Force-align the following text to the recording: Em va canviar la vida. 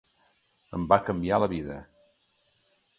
Em 0.79 0.87
va 0.93 0.99
canviar 1.11 1.41
la 1.45 1.53
vida. 1.55 1.79